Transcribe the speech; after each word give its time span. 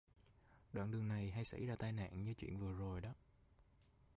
Đoạn 0.73 0.91
đường 0.91 1.07
này 1.07 1.29
hay 1.31 1.45
xảy 1.45 1.65
ra 1.65 1.75
tai 1.75 1.91
nạn 1.91 2.23
như 2.23 2.33
chuyện 2.33 2.57
vừa 2.57 2.73
rồi 2.73 3.01
đó 3.01 3.13